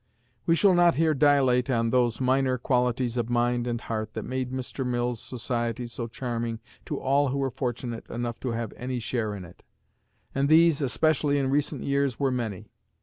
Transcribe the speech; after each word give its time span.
We 0.47 0.55
shall 0.55 0.73
not 0.73 0.95
here 0.95 1.13
dilate 1.13 1.69
on 1.69 1.91
those 1.91 2.19
minor 2.19 2.57
qualities 2.57 3.17
of 3.17 3.29
mind 3.29 3.67
and 3.67 3.79
heart 3.81 4.15
that 4.15 4.25
made 4.25 4.51
Mr. 4.51 4.83
Mill's 4.83 5.21
society 5.21 5.85
so 5.85 6.07
charming 6.07 6.59
to 6.87 6.99
all 6.99 7.27
who 7.27 7.37
were 7.37 7.51
fortunate 7.51 8.09
enough 8.09 8.39
to 8.39 8.49
have 8.53 8.73
any 8.75 8.97
share 8.97 9.35
in 9.35 9.45
it; 9.45 9.61
and 10.33 10.49
these, 10.49 10.81
especially 10.81 11.37
in 11.37 11.51
recent 11.51 11.83
years, 11.83 12.19
were 12.19 12.31
many. 12.31 12.71